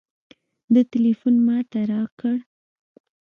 [0.73, 2.35] ده ټېلفون ما ته راکړ.